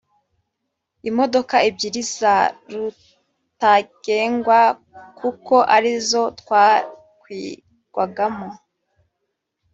imodokaebyiri 1.09 2.01
za 2.17 2.35
rutagengwa 2.71 4.59
kuko 5.19 5.55
arizotwakwirwagamo. 5.75 8.49